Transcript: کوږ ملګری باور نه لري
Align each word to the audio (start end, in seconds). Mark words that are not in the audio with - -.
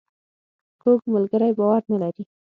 کوږ 0.81 0.99
ملګری 1.13 1.51
باور 1.57 1.81
نه 1.91 1.97
لري 2.01 2.23